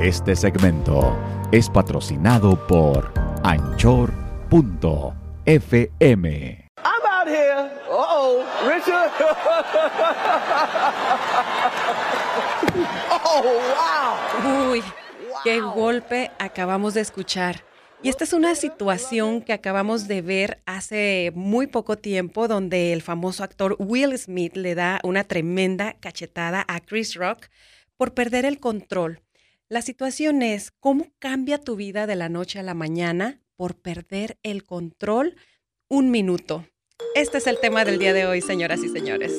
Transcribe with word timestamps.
Este 0.00 0.36
segmento 0.36 1.18
es 1.50 1.68
patrocinado 1.68 2.56
por 2.68 3.12
Anchor.fm. 3.42 4.14
I'm 6.84 7.04
out 7.04 7.26
here. 7.26 7.68
Uh-oh, 7.90 8.44
Richard. 8.64 9.10
oh, 13.24 13.42
wow. 14.44 14.70
Uy, 14.70 14.84
qué 15.42 15.60
golpe 15.60 16.30
acabamos 16.38 16.94
de 16.94 17.00
escuchar. 17.00 17.64
Y 18.00 18.08
esta 18.08 18.22
es 18.22 18.32
una 18.32 18.54
situación 18.54 19.42
que 19.42 19.52
acabamos 19.52 20.06
de 20.06 20.22
ver 20.22 20.62
hace 20.64 21.32
muy 21.34 21.66
poco 21.66 21.98
tiempo 21.98 22.46
donde 22.46 22.92
el 22.92 23.02
famoso 23.02 23.42
actor 23.42 23.74
Will 23.80 24.16
Smith 24.16 24.56
le 24.56 24.76
da 24.76 25.00
una 25.02 25.24
tremenda 25.24 25.96
cachetada 25.98 26.64
a 26.68 26.78
Chris 26.78 27.16
Rock 27.16 27.48
por 27.96 28.14
perder 28.14 28.44
el 28.44 28.60
control. 28.60 29.22
La 29.70 29.82
situación 29.82 30.40
es 30.40 30.70
cómo 30.70 31.08
cambia 31.18 31.58
tu 31.58 31.76
vida 31.76 32.06
de 32.06 32.16
la 32.16 32.30
noche 32.30 32.58
a 32.58 32.62
la 32.62 32.72
mañana 32.72 33.42
por 33.54 33.74
perder 33.74 34.38
el 34.42 34.64
control 34.64 35.36
un 35.90 36.10
minuto. 36.10 36.64
Este 37.14 37.36
es 37.36 37.46
el 37.46 37.60
tema 37.60 37.84
del 37.84 37.98
día 37.98 38.14
de 38.14 38.24
hoy, 38.24 38.40
señoras 38.40 38.82
y 38.82 38.88
señores. 38.88 39.30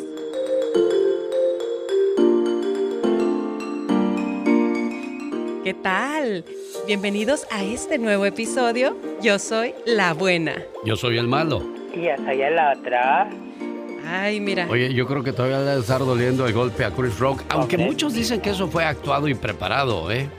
¿Qué 5.63 5.73
tal? 5.73 6.45
Bienvenidos 6.85 7.47
a 7.49 7.63
este 7.63 7.97
nuevo 7.97 8.27
episodio. 8.27 8.95
Yo 9.23 9.39
soy 9.39 9.73
la 9.87 10.13
buena. 10.13 10.63
Yo 10.85 10.95
soy 10.95 11.17
el 11.17 11.27
malo. 11.27 11.63
Y 11.95 12.03
ya 12.03 12.17
soy 12.17 12.39
el 12.43 12.53
otra. 12.53 13.31
Ay, 14.05 14.39
mira. 14.39 14.67
Oye, 14.69 14.93
yo 14.93 15.05
creo 15.07 15.23
que 15.23 15.33
todavía 15.33 15.59
le 15.59 15.79
estar 15.79 15.99
doliendo 15.99 16.45
el 16.45 16.53
golpe 16.53 16.85
a 16.85 16.91
Chris 16.91 17.17
Rock, 17.19 17.43
aunque 17.49 17.77
muchos 17.77 18.13
dicen 18.13 18.41
que 18.41 18.51
eso 18.51 18.67
fue 18.67 18.85
actuado 18.85 19.27
y 19.27 19.33
preparado, 19.33 20.11
¿eh? 20.11 20.29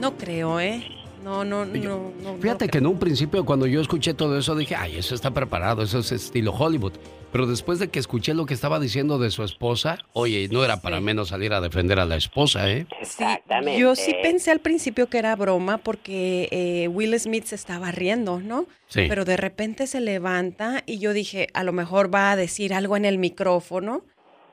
No 0.00 0.16
creo, 0.16 0.60
¿eh? 0.60 0.86
No, 1.24 1.42
no, 1.42 1.64
no, 1.64 2.12
no. 2.22 2.36
Fíjate 2.38 2.68
que 2.68 2.78
en 2.78 2.86
un 2.86 2.98
principio 2.98 3.44
cuando 3.46 3.66
yo 3.66 3.80
escuché 3.80 4.12
todo 4.12 4.38
eso 4.38 4.54
dije, 4.54 4.74
ay, 4.74 4.98
eso 4.98 5.14
está 5.14 5.30
preparado, 5.30 5.82
eso 5.82 6.00
es 6.00 6.12
estilo 6.12 6.52
Hollywood. 6.52 6.92
Pero 7.34 7.48
después 7.48 7.80
de 7.80 7.88
que 7.88 7.98
escuché 7.98 8.32
lo 8.32 8.46
que 8.46 8.54
estaba 8.54 8.78
diciendo 8.78 9.18
de 9.18 9.32
su 9.32 9.42
esposa, 9.42 9.98
oye, 10.12 10.46
no 10.52 10.64
era 10.64 10.80
para 10.80 11.00
menos 11.00 11.30
salir 11.30 11.52
a 11.52 11.60
defender 11.60 11.98
a 11.98 12.04
la 12.04 12.14
esposa, 12.14 12.70
¿eh? 12.70 12.86
Exactamente. 13.00 13.76
yo 13.80 13.96
sí 13.96 14.14
pensé 14.22 14.52
al 14.52 14.60
principio 14.60 15.08
que 15.08 15.18
era 15.18 15.34
broma 15.34 15.78
porque 15.78 16.46
eh, 16.52 16.86
Will 16.86 17.18
Smith 17.18 17.46
se 17.46 17.56
estaba 17.56 17.90
riendo, 17.90 18.38
¿no? 18.38 18.68
Sí. 18.86 19.06
Pero 19.08 19.24
de 19.24 19.36
repente 19.36 19.88
se 19.88 20.00
levanta 20.00 20.84
y 20.86 21.00
yo 21.00 21.12
dije, 21.12 21.48
a 21.54 21.64
lo 21.64 21.72
mejor 21.72 22.14
va 22.14 22.30
a 22.30 22.36
decir 22.36 22.72
algo 22.72 22.96
en 22.96 23.04
el 23.04 23.18
micrófono, 23.18 24.04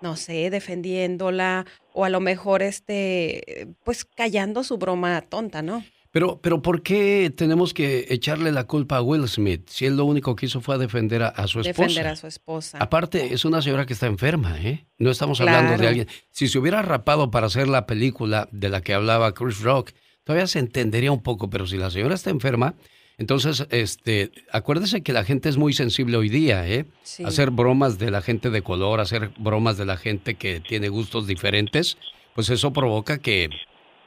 no 0.02 0.16
sé, 0.16 0.50
defendiéndola 0.50 1.68
o 1.94 2.04
a 2.04 2.10
lo 2.10 2.20
mejor 2.20 2.64
este, 2.64 3.68
pues 3.84 4.06
callando 4.06 4.64
su 4.64 4.80
broma 4.80 5.22
tonta, 5.22 5.62
¿no? 5.62 5.84
Pero, 6.12 6.42
pero 6.42 6.62
¿por 6.62 6.82
qué 6.84 7.34
tenemos 7.36 7.74
que 7.74 8.06
echarle 8.10 8.52
la 8.52 8.66
culpa 8.66 8.98
a 8.98 9.02
Will 9.02 9.28
Smith 9.30 9.68
si 9.70 9.86
él 9.86 9.96
lo 9.96 10.04
único 10.04 10.36
que 10.36 10.46
hizo 10.46 10.60
fue 10.60 10.78
defender 10.78 11.24
a, 11.24 11.30
a 11.30 11.48
su 11.48 11.62
esposa? 11.62 11.82
Defender 11.88 12.08
a 12.08 12.16
su 12.18 12.28
esposa. 12.28 12.78
Aparte, 12.80 13.34
es 13.34 13.46
una 13.46 13.62
señora 13.62 13.86
que 13.86 13.94
está 13.94 14.08
enferma, 14.08 14.60
¿eh? 14.62 14.86
No 14.98 15.10
estamos 15.10 15.40
hablando 15.40 15.78
de 15.78 15.88
alguien. 15.88 16.08
Si 16.30 16.50
se 16.50 16.60
hubiera 16.60 16.82
rapado 16.82 17.32
para 17.32 17.48
hacer 17.48 17.70
la 17.70 17.86
película 17.86 18.50
de 18.52 18.68
la 18.68 18.82
que 18.82 18.94
hablaba 18.94 19.34
Chris 19.34 19.62
Rock, 19.62 19.92
todavía 20.26 20.48
se 20.48 20.60
entendería 20.60 21.14
un 21.14 21.24
poco, 21.24 21.50
pero 21.50 21.66
si 21.66 21.78
la 21.78 21.90
señora 21.90 22.16
está 22.16 22.30
enferma, 22.30 22.76
entonces, 23.18 23.68
este, 23.70 24.32
acuérdese 24.52 25.04
que 25.04 25.14
la 25.14 25.24
gente 25.24 25.48
es 25.48 25.56
muy 25.56 25.74
sensible 25.74 26.18
hoy 26.18 26.28
día, 26.28 26.68
¿eh? 26.68 26.88
Sí. 27.04 27.24
Hacer 27.24 27.52
bromas 27.52 28.00
de 28.00 28.10
la 28.10 28.22
gente 28.22 28.50
de 28.50 28.64
color, 28.64 29.00
hacer 29.00 29.32
bromas 29.38 29.78
de 29.78 29.86
la 29.86 29.96
gente 29.96 30.36
que 30.36 30.60
tiene 30.60 30.90
gustos 30.90 31.28
diferentes, 31.28 31.98
pues 32.34 32.50
eso 32.50 32.74
provoca 32.74 33.20
que 33.20 33.50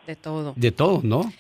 De 0.07 0.17
todo. 0.17 0.53
de 0.57 0.73
todo, 0.73 1.01
¿no? 1.05 1.33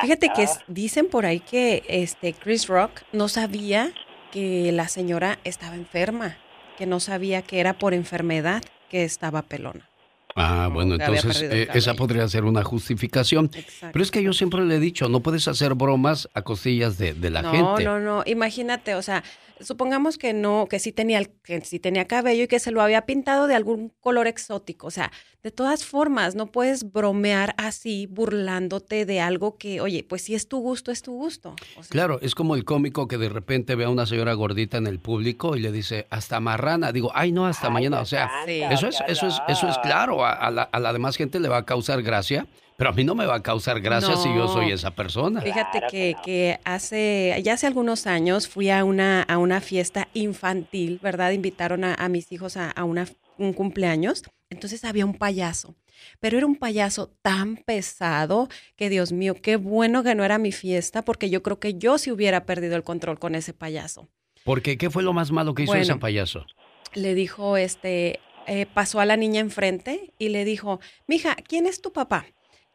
Fíjate 0.00 0.32
que 0.34 0.42
es- 0.44 0.58
dicen 0.66 1.08
por 1.08 1.26
ahí 1.26 1.40
que 1.40 1.82
este 1.88 2.32
Chris 2.32 2.66
Rock 2.68 3.02
no 3.12 3.28
sabía 3.28 3.92
que 4.32 4.70
la 4.72 4.88
señora 4.88 5.38
estaba 5.44 5.76
enferma, 5.76 6.36
que 6.76 6.86
no 6.86 7.00
sabía 7.00 7.42
que 7.42 7.60
era 7.60 7.72
por 7.74 7.94
enfermedad 7.94 8.62
que 8.90 9.04
estaba 9.04 9.42
pelona. 9.42 9.88
Ah, 10.36 10.68
bueno, 10.72 10.94
entonces 10.96 11.42
eh, 11.42 11.68
esa 11.74 11.94
podría 11.94 12.28
ser 12.28 12.44
una 12.44 12.62
justificación. 12.62 13.50
Exacto. 13.54 13.88
Pero 13.92 14.02
es 14.02 14.10
que 14.10 14.22
yo 14.22 14.32
siempre 14.32 14.64
le 14.64 14.76
he 14.76 14.80
dicho, 14.80 15.08
no 15.08 15.20
puedes 15.20 15.48
hacer 15.48 15.74
bromas 15.74 16.28
a 16.34 16.42
costillas 16.42 16.98
de, 16.98 17.14
de 17.14 17.30
la 17.30 17.42
no, 17.42 17.52
gente. 17.52 17.84
no, 17.84 17.98
no. 17.98 18.22
Imagínate, 18.26 18.94
o 18.94 19.02
sea, 19.02 19.24
supongamos 19.60 20.18
que 20.18 20.34
no, 20.34 20.66
que 20.68 20.78
sí 20.78 20.92
tenía 20.92 21.24
que 21.42 21.60
sí 21.62 21.78
tenía 21.80 22.06
cabello 22.06 22.44
y 22.44 22.48
que 22.48 22.58
se 22.58 22.70
lo 22.70 22.82
había 22.82 23.06
pintado 23.06 23.46
de 23.46 23.54
algún 23.54 23.90
color 24.00 24.26
exótico. 24.26 24.86
O 24.88 24.90
sea, 24.90 25.10
de 25.42 25.50
todas 25.50 25.84
formas, 25.86 26.34
no 26.34 26.46
puedes 26.46 26.92
bromear 26.92 27.54
así, 27.56 28.06
burlándote 28.06 29.06
de 29.06 29.20
algo 29.20 29.56
que, 29.56 29.80
oye, 29.80 30.04
pues 30.06 30.22
si 30.22 30.34
es 30.34 30.48
tu 30.48 30.58
gusto, 30.58 30.90
es 30.90 31.02
tu 31.02 31.12
gusto. 31.14 31.54
O 31.78 31.82
sea, 31.82 31.88
Claro, 31.90 32.18
es 32.20 32.34
como 32.34 32.56
el 32.56 32.64
cómico 32.64 33.08
que 33.08 33.16
de 33.16 33.28
repente 33.28 33.74
ve 33.76 33.84
a 33.84 33.88
una 33.88 34.04
señora 34.06 34.34
gordita 34.34 34.76
en 34.76 34.86
el 34.86 34.98
público 34.98 35.56
y 35.56 35.60
le 35.60 35.72
dice, 35.72 36.06
hasta 36.10 36.40
marrana. 36.40 36.92
Digo, 36.92 37.10
ay, 37.14 37.32
no, 37.32 37.46
hasta 37.46 37.70
mañana. 37.70 38.00
O 38.00 38.06
sea, 38.06 38.28
Sí. 38.44 38.60
eso 38.62 38.88
es, 38.88 38.98
eso 39.08 39.28
es, 39.28 39.40
eso 39.48 39.68
es 39.68 39.78
claro. 39.78 40.25
A, 40.28 40.46
a 40.46 40.50
la, 40.50 40.62
a 40.62 40.80
la 40.80 40.92
demás 40.92 41.16
gente 41.16 41.40
le 41.40 41.48
va 41.48 41.58
a 41.58 41.64
causar 41.64 42.02
gracia, 42.02 42.46
pero 42.76 42.90
a 42.90 42.92
mí 42.92 43.04
no 43.04 43.14
me 43.14 43.26
va 43.26 43.36
a 43.36 43.42
causar 43.42 43.80
gracia 43.80 44.16
si 44.16 44.28
yo 44.34 44.48
soy 44.48 44.70
esa 44.70 44.90
persona. 44.90 45.40
Fíjate 45.40 45.78
Claro 45.78 45.86
que, 45.90 45.98
que 45.98 46.14
no. 46.16 46.22
que 46.22 46.60
hace, 46.64 47.40
ya 47.42 47.54
hace 47.54 47.66
algunos 47.66 48.06
años 48.06 48.48
fui 48.48 48.70
a 48.70 48.84
una, 48.84 49.22
a 49.22 49.38
una 49.38 49.60
fiesta 49.60 50.08
infantil, 50.14 50.98
¿verdad? 51.02 51.30
Invitaron 51.32 51.84
a, 51.84 51.94
a 51.94 52.08
mis 52.08 52.30
hijos 52.32 52.56
a, 52.56 52.70
a 52.70 52.84
una, 52.84 53.06
un 53.38 53.52
cumpleaños. 53.52 54.22
Entonces 54.48 54.84
había 54.84 55.04
un 55.04 55.14
payaso, 55.14 55.74
pero 56.20 56.38
era 56.38 56.46
un 56.46 56.54
payaso 56.54 57.10
tan 57.20 57.56
pesado 57.56 58.48
que 58.76 58.88
Dios 58.88 59.10
mío, 59.10 59.34
qué 59.42 59.56
bueno 59.56 60.04
que 60.04 60.14
no 60.14 60.22
era 60.24 60.38
mi 60.38 60.52
fiesta, 60.52 61.02
porque 61.02 61.30
yo 61.30 61.42
creo 61.42 61.58
que 61.58 61.74
yo 61.74 61.98
sí 61.98 62.12
hubiera 62.12 62.44
perdido 62.46 62.76
el 62.76 62.84
control 62.84 63.18
con 63.18 63.34
ese 63.34 63.52
payaso. 63.54 64.06
Porque, 64.44 64.78
¿qué 64.78 64.88
fue 64.88 65.02
lo 65.02 65.12
más 65.12 65.32
malo 65.32 65.52
que 65.54 65.64
hizo 65.64 65.72
Bueno. 65.72 65.82
ese 65.82 65.96
payaso? 65.96 66.46
Le 66.94 67.14
dijo, 67.16 67.56
este, 67.56 68.20
eh, 68.46 68.66
pasó 68.66 69.00
a 69.00 69.06
la 69.06 69.16
niña 69.16 69.40
enfrente 69.40 70.12
y 70.18 70.28
le 70.28 70.44
dijo, 70.44 70.80
mija, 71.06 71.36
¿quién 71.36 71.66
es 71.66 71.82
tu 71.82 71.92
papá? 71.92 72.26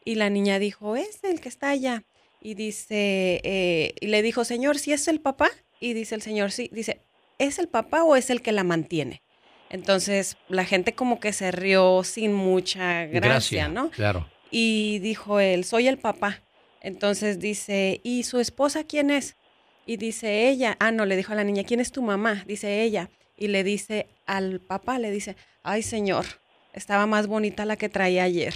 Y 0.03 0.15
la 0.15 0.29
niña 0.29 0.59
dijo, 0.59 0.95
es 0.95 1.23
el 1.23 1.41
que 1.41 1.49
está 1.49 1.69
allá. 1.69 2.03
Y 2.41 2.55
dice, 2.55 3.39
eh, 3.43 3.93
y 3.99 4.07
le 4.07 4.21
dijo, 4.21 4.43
señor, 4.43 4.79
¿sí 4.79 4.93
es 4.93 5.07
el 5.07 5.21
papá? 5.21 5.49
Y 5.79 5.93
dice 5.93 6.15
el 6.15 6.21
señor, 6.21 6.51
sí. 6.51 6.69
Dice, 6.73 7.01
¿es 7.37 7.59
el 7.59 7.67
papá 7.67 8.03
o 8.03 8.15
es 8.15 8.29
el 8.29 8.41
que 8.41 8.51
la 8.51 8.63
mantiene? 8.63 9.21
Entonces, 9.69 10.37
la 10.49 10.65
gente 10.65 10.93
como 10.93 11.19
que 11.19 11.31
se 11.31 11.51
rió 11.51 12.03
sin 12.03 12.33
mucha 12.33 13.05
gracia, 13.05 13.69
¿no? 13.69 13.89
Claro. 13.91 14.27
Y 14.49 14.99
dijo 14.99 15.39
él, 15.39 15.63
soy 15.63 15.87
el 15.87 15.97
papá. 15.97 16.41
Entonces 16.81 17.39
dice, 17.39 18.01
¿y 18.03 18.23
su 18.23 18.39
esposa 18.39 18.83
quién 18.83 19.11
es? 19.11 19.37
Y 19.85 19.97
dice 19.97 20.49
ella, 20.49 20.75
ah, 20.79 20.91
no, 20.91 21.05
le 21.05 21.15
dijo 21.15 21.31
a 21.31 21.35
la 21.35 21.43
niña, 21.43 21.63
¿quién 21.63 21.79
es 21.79 21.91
tu 21.91 22.01
mamá? 22.01 22.43
Dice 22.47 22.81
ella. 22.81 23.09
Y 23.41 23.47
le 23.47 23.63
dice 23.63 24.07
al 24.27 24.59
papá, 24.59 24.99
le 24.99 25.09
dice, 25.09 25.35
ay 25.63 25.81
señor, 25.81 26.25
estaba 26.73 27.07
más 27.07 27.25
bonita 27.25 27.65
la 27.65 27.75
que 27.75 27.89
traía 27.89 28.23
ayer. 28.23 28.53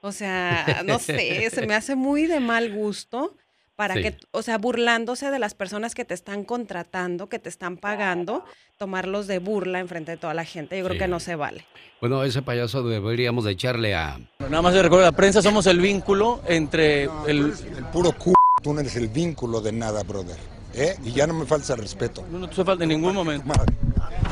O 0.00 0.10
sea, 0.10 0.82
no 0.84 0.98
sé, 0.98 1.48
se 1.48 1.64
me 1.64 1.74
hace 1.76 1.94
muy 1.94 2.26
de 2.26 2.40
mal 2.40 2.72
gusto 2.74 3.36
para 3.76 3.94
Sí. 3.94 4.02
que, 4.02 4.16
o 4.32 4.42
sea, 4.42 4.58
burlándose 4.58 5.30
de 5.30 5.38
las 5.38 5.54
personas 5.54 5.94
que 5.94 6.04
te 6.04 6.12
están 6.14 6.42
contratando, 6.44 7.28
que 7.28 7.38
te 7.38 7.48
están 7.48 7.76
pagando, 7.76 8.44
tomarlos 8.78 9.28
de 9.28 9.38
burla 9.38 9.78
enfrente 9.78 10.10
de 10.10 10.16
toda 10.16 10.34
la 10.34 10.44
gente. 10.44 10.76
Yo 10.76 10.84
creo 10.86 10.94
Sí. 10.94 10.98
que 10.98 11.08
no 11.08 11.20
se 11.20 11.36
vale. 11.36 11.64
Bueno, 12.00 12.24
ese 12.24 12.42
payaso 12.42 12.82
deberíamos 12.82 13.44
de 13.44 13.52
echarle 13.52 13.94
a... 13.94 14.18
Nada 14.40 14.60
más 14.60 14.74
de 14.74 14.82
recuerdo, 14.82 15.04
la 15.04 15.12
prensa 15.12 15.40
somos 15.40 15.66
el 15.68 15.80
vínculo 15.80 16.42
entre 16.48 17.06
No, 17.06 17.26
el... 17.28 17.38
el 17.76 17.84
puro 17.92 18.10
c... 18.10 18.32
Tú 18.60 18.74
no 18.74 18.80
eres 18.80 18.96
el 18.96 19.06
vínculo 19.06 19.60
de 19.60 19.70
nada, 19.70 20.02
brother. 20.02 20.36
¿Eh? 20.76 20.96
Y 21.04 21.12
ya 21.12 21.26
no 21.28 21.34
me 21.34 21.46
falta 21.46 21.76
respeto. 21.76 22.26
No 22.30 22.48
te 22.48 22.64
falta 22.64 22.82
en 22.82 22.88
ningún 22.90 23.14
momento. 23.14 23.46
Madre. 23.46 23.72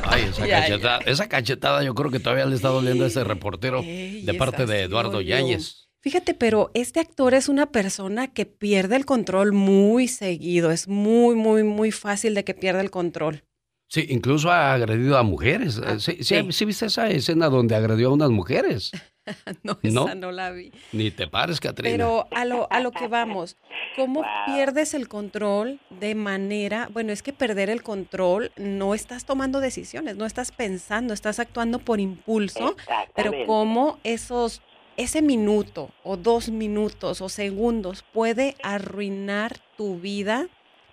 Ay, 0.05 0.23
esa 0.23 0.47
Ya, 0.47 0.61
cachetada, 0.61 0.99
esa 1.07 1.29
cachetada 1.29 1.83
yo 1.83 1.95
creo 1.95 2.11
que 2.11 2.21
todavía 2.21 2.47
le 2.47 2.55
está 2.55 2.69
doliendo 2.69 3.05
a 3.05 3.07
ese 3.09 3.25
reportero 3.25 3.81
Ey, 3.81 4.23
de 4.23 4.35
parte 4.35 4.67
de 4.67 4.83
Eduardo. 4.83 5.21
Yáñez. 5.21 5.89
Fíjate, 6.01 6.35
pero 6.35 6.71
este 6.75 6.99
actor 6.99 7.33
es 7.35 7.49
una 7.49 7.71
persona 7.71 8.33
que 8.33 8.45
pierde 8.45 8.97
el 8.97 9.05
control 9.05 9.53
muy 9.53 10.09
seguido. 10.09 10.73
Es 10.73 10.89
muy, 10.89 11.37
muy, 11.37 11.63
muy 11.63 11.93
fácil 11.93 12.35
de 12.35 12.45
que 12.45 12.55
pierda 12.55 12.81
el 12.81 12.91
control. 12.91 13.45
Sí, 13.89 14.07
incluso 14.09 14.51
ha 14.51 14.73
agredido 14.73 15.17
a 15.17 15.23
mujeres. 15.23 15.81
Ah, 15.85 16.01
sí, 16.01 16.17
sí, 16.21 16.25
sí. 16.25 16.47
sí 16.51 16.65
viste 16.65 16.87
esa 16.87 17.09
escena 17.09 17.49
donde 17.49 17.77
agredió 17.77 18.09
a 18.09 18.13
unas 18.15 18.31
mujeres? 18.31 18.91
No, 19.63 19.79
¿No? 19.83 20.03
esa 20.05 20.15
no 20.15 20.33
la 20.33 20.51
vi. 20.51 20.73
Ni 20.93 21.11
te 21.11 21.29
pares, 21.29 21.61
Catrina. 21.61 21.93
Pero 21.93 22.27
a 22.33 22.45
lo, 22.45 22.67
a 22.71 22.81
lo 22.81 22.91
que 22.91 23.07
vamos, 23.09 23.57
¿cómo 23.97 24.21
Wow. 24.21 24.29
pierdes 24.47 24.95
el 24.95 25.09
control 25.09 25.79
de 25.91 26.15
manera, 26.15 26.89
bueno, 26.93 27.13
es 27.13 27.23
que 27.23 27.33
perder 27.33 27.71
el 27.71 27.83
control, 27.83 28.51
no 28.57 28.95
estás 28.95 29.25
tomando 29.25 29.61
decisiones, 29.61 30.17
no 30.17 30.27
estás 30.27 30.51
pensando, 30.53 31.15
estás 31.15 31.39
actuando 31.39 31.79
por 31.79 32.01
impulso, 32.01 32.77
pero 33.15 33.33
cómo 33.47 33.99
esos, 34.05 34.61
ese 34.97 35.23
minuto 35.23 35.91
o 36.03 36.17
dos 36.17 36.49
minutos 36.51 37.21
o 37.21 37.29
segundos 37.29 38.05
puede 38.13 38.57
arruinar 38.63 39.59
tu 39.77 39.99
vida 39.99 40.49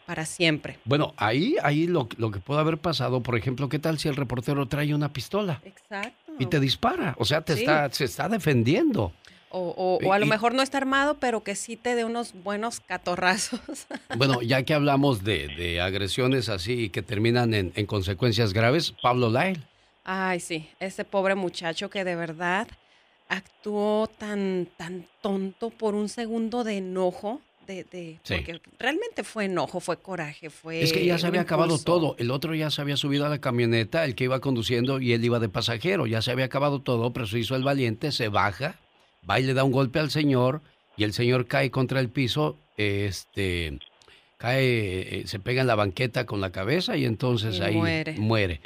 para 0.06 0.26
siempre. 0.26 0.80
Bueno, 0.86 1.14
ahí, 1.18 1.56
ahí 1.62 1.86
lo, 1.86 2.10
lo 2.18 2.32
que 2.32 2.40
puede 2.40 2.60
haber 2.60 2.80
pasado, 2.80 3.22
por 3.22 3.38
ejemplo, 3.38 3.70
¿qué 3.70 3.78
tal 3.78 4.00
si 4.00 4.08
el 4.08 4.16
reportero 4.16 4.68
trae 4.68 4.94
una 4.96 5.14
pistola 5.14 5.62
Exacto. 5.64 6.19
Y 6.40 6.46
te 6.48 6.60
dispara? 6.60 7.16
O 7.20 7.26
sea, 7.26 7.42
te 7.42 7.54
Sí. 7.56 7.60
está, 7.62 7.90
se 7.92 8.06
está 8.06 8.28
defendiendo. 8.30 9.14
O, 9.52 9.60
o- 10.02 10.08
o 10.08 10.14
a 10.14 10.20
lo 10.20 10.28
mejor 10.28 10.54
no 10.54 10.62
está 10.62 10.78
armado, 10.78 11.18
pero 11.20 11.44
que 11.44 11.56
sí 11.56 11.76
te 11.76 11.96
dé 11.96 12.06
unos 12.06 12.34
buenos 12.44 12.80
catorrazos. 12.80 13.60
Bueno, 14.18 14.42
ya 14.42 14.64
que 14.64 14.74
hablamos 14.76 15.24
de, 15.24 15.48
de 15.50 15.82
agresiones 15.82 16.50
así 16.50 16.90
que 16.90 17.02
terminan 17.02 17.54
en, 17.54 17.72
en 17.76 17.86
consecuencias 17.88 18.54
graves, 18.54 18.94
Pablo 19.02 19.30
Lyle. 19.30 19.62
Ay, 20.04 20.40
sí, 20.40 20.70
ese 20.80 21.04
pobre 21.06 21.36
muchacho 21.36 21.90
que 21.90 22.04
de 22.04 22.16
verdad 22.16 22.68
actuó 23.28 24.08
tan, 24.08 24.68
tan 24.78 25.06
tonto 25.22 25.70
por 25.70 25.94
un 25.96 26.10
segundo 26.10 26.64
de 26.64 26.78
enojo, 26.78 27.42
de, 27.70 27.84
de- 27.84 28.20
Sí. 28.24 28.36
porque 28.36 28.60
realmente 28.80 29.24
fue 29.24 29.46
enojo, 29.46 29.80
fue 29.80 29.98
coraje, 29.98 30.50
fue... 30.50 30.82
Es 30.82 30.92
que 30.92 31.06
ya 31.06 31.18
se 31.20 31.28
había 31.28 31.42
acabado 31.42 31.78
todo. 31.78 32.16
El 32.18 32.32
otro 32.32 32.56
ya 32.56 32.72
se 32.72 32.82
había 32.82 32.98
subido 32.98 33.26
a 33.26 33.30
la 33.30 33.40
camioneta, 33.40 34.04
el 34.06 34.16
que 34.16 34.24
iba 34.26 34.40
conduciendo 34.40 35.00
y 35.00 35.14
él 35.14 35.24
iba 35.24 35.40
de 35.40 35.50
pasajero. 35.50 36.08
Ya 36.08 36.22
se 36.22 36.32
había 36.32 36.46
acabado 36.46 36.82
todo, 36.82 37.14
pero 37.14 37.28
se 37.28 37.38
hizo 37.40 37.56
el 37.56 37.64
valiente, 37.64 38.12
se 38.12 38.28
baja, 38.30 38.76
va 39.30 39.40
y 39.40 39.44
le 39.44 39.54
da 39.54 39.64
un 39.64 39.72
golpe 39.72 40.00
al 40.00 40.10
señor 40.10 40.62
y 40.98 41.04
el 41.04 41.14
señor 41.14 41.46
cae 41.46 41.70
contra 41.72 42.00
el 42.00 42.10
piso, 42.10 42.58
este, 42.78 43.78
cae, 44.38 45.20
eh, 45.22 45.24
se 45.28 45.40
pega 45.40 45.62
en 45.62 45.68
la 45.68 45.76
banqueta 45.76 46.26
con 46.26 46.42
la 46.42 46.52
cabeza 46.52 46.98
y 46.98 47.06
entonces 47.06 47.58
Y 47.60 47.62
ahí 47.62 47.76
muere. 47.76 48.16
muere. 48.18 48.62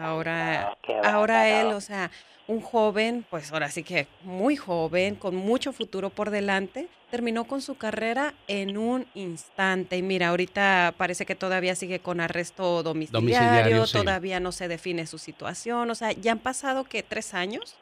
Ahora, 0.00 0.76
ahora 1.04 1.48
él, 1.60 1.68
o 1.68 1.80
sea, 1.80 2.10
un 2.46 2.60
joven, 2.60 3.24
pues 3.30 3.52
ahora 3.52 3.70
sí 3.70 3.82
que 3.82 4.06
muy 4.24 4.56
joven, 4.56 5.14
con 5.14 5.34
mucho 5.34 5.72
futuro 5.72 6.10
por 6.10 6.30
delante, 6.30 6.88
terminó 7.10 7.44
con 7.44 7.60
su 7.62 7.76
carrera 7.76 8.34
en 8.48 8.76
un 8.76 9.06
instante. 9.14 9.96
Y 9.96 10.02
mira, 10.02 10.28
ahorita 10.28 10.94
parece 10.96 11.26
que 11.26 11.34
todavía 11.34 11.74
sigue 11.74 12.00
con 12.00 12.20
arresto 12.20 12.82
domiciliario, 12.82 13.20
Domiciliario, 13.20 13.86
sí. 13.86 13.98
todavía 13.98 14.40
no 14.40 14.52
se 14.52 14.68
define 14.68 15.06
su 15.06 15.18
situación. 15.18 15.90
O 15.90 15.94
sea, 15.94 16.12
ya 16.12 16.32
han 16.32 16.38
pasado 16.38 16.84
que 16.84 17.02
tres 17.02 17.34
años. 17.34 17.76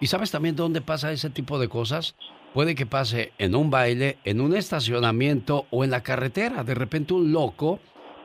¿Y 0.00 0.06
sabes 0.06 0.30
también 0.30 0.56
dónde 0.56 0.80
pasa 0.80 1.12
ese 1.12 1.30
tipo 1.30 1.58
de 1.58 1.68
cosas? 1.68 2.14
Puede 2.54 2.74
que 2.74 2.86
pase 2.86 3.32
en 3.38 3.54
un 3.54 3.70
baile, 3.70 4.18
en 4.24 4.40
un 4.40 4.54
estacionamiento 4.54 5.66
o 5.70 5.84
en 5.84 5.90
la 5.90 6.02
carretera. 6.02 6.64
De 6.64 6.74
repente 6.74 7.14
un 7.14 7.32
loco, 7.32 7.78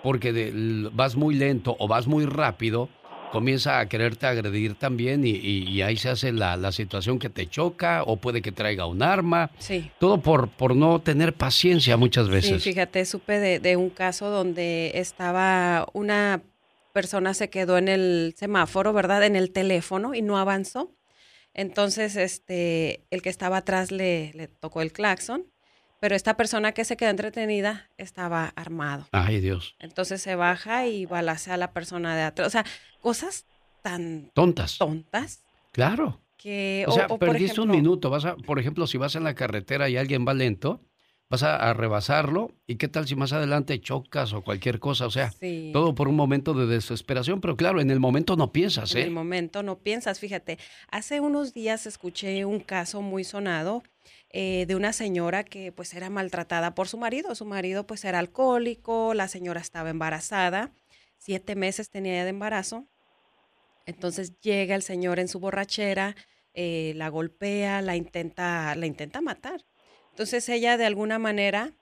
porque 0.03 0.33
de- 0.33 0.89
vas 0.93 1.15
muy 1.15 1.35
lento 1.35 1.75
o 1.79 1.87
vas 1.87 2.07
muy 2.07 2.25
rápido, 2.25 2.89
comienza 3.31 3.79
a 3.79 3.89
quererte 3.89 4.25
agredir 4.25 4.75
también 4.75 5.25
y, 5.25 5.31
y- 5.31 5.63
y 5.69 5.81
ahí 5.81 5.97
se 5.97 6.09
hace 6.09 6.31
la, 6.31 6.55
la 6.55 6.71
situación 6.71 7.19
que 7.19 7.29
te 7.29 7.47
choca 7.47 8.03
o 8.03 8.17
puede 8.17 8.41
que 8.41 8.51
traiga 8.51 8.85
un 8.85 9.03
arma. 9.03 9.51
Sí. 9.59 9.91
Todo 9.99 10.21
por, 10.21 10.49
por 10.49 10.75
no 10.75 10.99
tener 11.01 11.33
paciencia 11.33 11.97
muchas 11.97 12.27
Sí, 12.27 12.31
veces. 12.31 12.63
fíjate, 12.63 13.03
supe 13.05 13.39
de, 13.39 13.59
de 13.59 13.75
un 13.75 13.89
caso 13.89 14.29
donde 14.29 14.91
estaba 14.95 15.87
una 15.93 16.41
persona 16.93 17.33
se 17.33 17.49
quedó 17.49 17.77
en 17.77 17.89
el 17.89 18.33
semáforo, 18.37 18.93
¿verdad? 18.93 19.23
En 19.25 19.35
el 19.35 19.51
teléfono 19.51 20.15
y 20.15 20.21
no 20.21 20.37
avanzó. 20.37 20.93
Entonces, 21.53 22.15
este, 22.15 23.05
el 23.09 23.21
que 23.21 23.29
estaba 23.29 23.57
atrás 23.57 23.91
le, 23.91 24.31
le 24.35 24.47
tocó 24.47 24.81
el 24.81 24.91
claxon, 24.91 25.45
pero 25.99 26.15
esta 26.15 26.37
persona 26.37 26.71
que 26.71 26.85
se 26.85 26.97
quedó 26.97 27.09
entretenida 27.09 27.89
estaba 27.97 28.53
armado. 28.55 29.07
Ay, 29.11 29.39
Dios. 29.39 29.75
Entonces 29.79 30.21
se 30.21 30.35
baja 30.35 30.85
y 30.87 31.05
balacea 31.05 31.55
a 31.55 31.57
la 31.57 31.73
persona 31.73 32.15
de 32.15 32.23
atrás. 32.23 32.47
O 32.47 32.51
sea, 32.51 32.65
cosas 33.01 33.45
tan 33.81 34.31
Tontas. 34.33 34.77
tontas 34.77 35.43
Claro. 35.71 36.21
que... 36.37 36.85
O 36.87 36.91
sea, 36.91 37.05
o 37.05 37.17
por 37.17 37.19
perdiste 37.19 37.61
un 37.61 37.69
minuto. 37.69 38.09
Vas 38.09 38.25
a, 38.25 38.35
por 38.35 38.59
ejemplo, 38.59 38.87
si 38.87 38.97
vas 38.97 39.15
en 39.15 39.23
la 39.23 39.35
carretera 39.35 39.89
y 39.89 39.97
alguien 39.97 40.25
va 40.27 40.33
lento, 40.33 40.81
vas 41.29 41.43
a, 41.43 41.55
a 41.57 41.73
rebasarlo. 41.73 42.51
¿Y 42.67 42.75
qué 42.75 42.87
tal 42.87 43.07
si 43.07 43.15
más 43.15 43.33
adelante 43.33 43.79
chocas 43.81 44.33
o 44.33 44.41
cualquier 44.43 44.79
cosa? 44.79 45.05
O 45.05 45.11
sea, 45.11 45.31
Sí. 45.31 45.71
todo 45.73 45.93
por 45.95 46.07
un 46.07 46.15
momento 46.15 46.53
de 46.53 46.65
desesperación. 46.67 47.41
Pero 47.41 47.55
claro, 47.57 47.81
en 47.81 47.91
el 47.91 47.99
momento 47.99 48.35
no 48.35 48.51
piensas, 48.51 48.93
En 48.95 49.01
el 49.01 49.07
¿eh? 49.07 49.11
momento 49.11 49.63
no 49.63 49.79
piensas, 49.79 50.19
fíjate. 50.19 50.57
Hace 50.89 51.19
unos 51.19 51.53
días 51.53 51.85
escuché 51.85 52.45
un 52.45 52.59
caso 52.59 53.01
muy 53.01 53.23
sonado 53.23 53.83
eh, 54.29 54.65
de 54.67 54.75
una 54.75 54.93
señora 54.93 55.43
que 55.43 55.71
pues 55.71 55.93
era 55.93 56.09
maltratada 56.09 56.75
por 56.75 56.87
su 56.87 56.97
marido. 56.97 57.35
Su 57.35 57.45
marido 57.45 57.85
pues 57.87 58.05
era 58.05 58.19
alcohólico, 58.19 59.13
la 59.13 59.27
señora 59.27 59.61
estaba 59.61 59.89
embarazada, 59.89 60.71
siete 61.17 61.55
meses 61.55 61.89
tenía 61.89 62.15
ya 62.15 62.23
de 62.23 62.29
embarazo. 62.29 62.87
Entonces 63.85 64.37
llega 64.41 64.75
el 64.75 64.81
señor 64.83 65.19
en 65.19 65.27
su 65.29 65.39
borrachera, 65.39 66.15
eh, 66.53 66.93
la 66.95 67.07
golpea, 67.09 67.81
la 67.81 67.95
intenta, 67.95 68.75
la 68.75 68.85
intenta 68.85 69.21
matar. 69.21 69.61
Entonces 70.17 70.49
ella 70.49 70.77
de 70.77 70.85
alguna 70.87 71.19
manera 71.19 71.73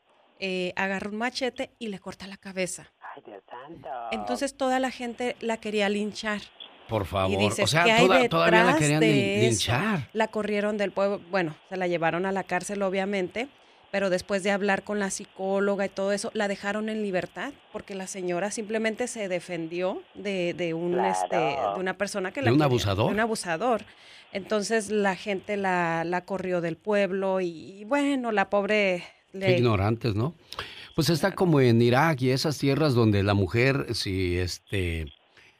eh, 0.41 0.73
agarra 0.75 1.09
un 1.09 1.15
machete 1.15 1.71
y 1.79 1.87
le 1.87 1.99
corta 1.99 2.27
la 2.27 2.35
cabeza. 2.35 2.91
Ay, 3.15 3.23
Dios 3.25 3.41
santo. 3.49 3.87
Entonces 4.11 4.57
toda 4.57 4.81
la 4.81 4.91
gente 4.91 5.37
la 5.39 5.55
quería 5.55 5.87
linchar. 5.87 6.41
Por 6.89 7.05
favor. 7.05 7.31
Y 7.31 7.37
dices, 7.37 7.63
o 7.63 7.67
sea, 7.67 7.85
¿qué 7.85 7.93
hay 7.93 8.05
toda- 8.05 8.27
todavía 8.27 8.65
la 8.65 8.75
querían 8.77 8.99
linchar. 8.99 10.09
La 10.11 10.27
corrieron 10.27 10.77
del 10.77 10.91
pueblo, 10.91 11.21
bueno, 11.31 11.55
se 11.69 11.77
la 11.77 11.87
llevaron 11.87 12.25
a 12.25 12.33
la 12.33 12.43
cárcel 12.43 12.81
obviamente, 12.81 13.47
pero 13.95 14.09
después 14.09 14.43
de 14.43 14.51
hablar 14.51 14.83
con 14.83 14.99
la 14.99 15.09
psicóloga 15.09 15.85
y 15.85 15.89
todo 15.89 16.11
eso, 16.11 16.29
la 16.33 16.49
dejaron 16.49 16.89
en 16.89 17.01
libertad 17.01 17.53
porque 17.71 17.95
la 17.95 18.07
señora 18.07 18.51
simplemente 18.51 19.07
se 19.07 19.29
defendió 19.29 20.01
de, 20.15 20.53
de 20.53 20.73
un 20.73 20.91
Claro. 20.95 21.13
este 21.13 21.37
de 21.37 21.79
una 21.79 21.97
persona 21.97 22.33
que 22.33 22.41
¿De 22.41 22.47
la 22.47 22.51
un 22.51 22.57
quería- 22.57 22.65
abusador? 22.65 23.05
de 23.07 23.13
un 23.13 23.19
abusador. 23.21 23.85
Entonces 24.33 24.89
la 24.91 25.15
gente 25.15 25.55
la, 25.55 26.03
la 26.03 26.25
corrió 26.25 26.59
del 26.59 26.75
pueblo 26.75 27.39
y, 27.39 27.47
y 27.47 27.85
bueno, 27.85 28.33
la 28.33 28.49
pobre 28.49 29.01
Qué 29.31 29.37
le, 29.39 29.57
ignorantes, 29.59 30.13
¿no? 30.13 30.35
Pues 30.93 31.09
está 31.09 31.31
como 31.31 31.61
en 31.61 31.81
Irak 31.81 32.21
y 32.21 32.31
esas 32.31 32.57
tierras 32.57 32.95
donde 32.95 33.23
la 33.23 33.33
mujer, 33.33 33.95
si 33.95 34.37
este 34.37 35.05